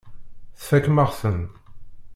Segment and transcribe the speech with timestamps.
[0.59, 1.41] Tfakem-aɣ-ten.